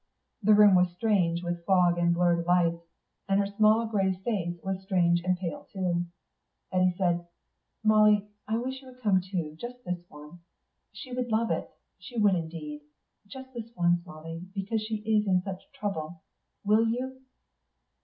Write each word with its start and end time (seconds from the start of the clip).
The 0.41 0.55
room 0.55 0.73
was 0.73 0.89
strange 0.95 1.43
with 1.43 1.63
fog 1.63 1.99
and 1.99 2.11
blurred 2.11 2.47
lights, 2.47 2.81
and 3.29 3.39
her 3.39 3.45
small 3.45 3.85
grave 3.85 4.17
face 4.25 4.57
was 4.63 4.81
strange 4.81 5.21
and 5.23 5.37
pale 5.37 5.67
too. 5.71 6.07
Eddy 6.71 6.95
said, 6.97 7.27
"Molly, 7.83 8.27
I 8.47 8.57
wish 8.57 8.81
you 8.81 8.87
would 8.87 8.99
come 9.03 9.21
too, 9.21 9.55
just 9.59 9.75
this 9.85 10.03
once. 10.09 10.41
She 10.91 11.13
would 11.13 11.29
love 11.31 11.51
it; 11.51 11.69
she 11.99 12.17
would 12.17 12.33
indeed.... 12.33 12.81
Just 13.27 13.53
this 13.53 13.69
once, 13.75 14.03
Molly, 14.03 14.41
because 14.55 14.81
she's 14.81 15.27
in 15.27 15.43
such 15.43 15.71
trouble. 15.71 16.23
Will 16.65 16.87
you?" 16.87 17.21